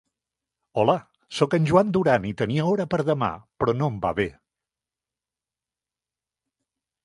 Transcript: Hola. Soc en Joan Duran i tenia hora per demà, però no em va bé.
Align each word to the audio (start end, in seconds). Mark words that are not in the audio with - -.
Hola. 0.83 0.95
Soc 1.39 1.53
en 1.57 1.67
Joan 1.71 1.91
Duran 1.97 2.25
i 2.31 2.33
tenia 2.41 2.65
hora 2.71 2.87
per 2.95 3.01
demà, 3.11 3.29
però 3.63 3.77
no 3.77 3.93
em 3.95 4.03
va 4.09 4.15
bé. 4.23 4.29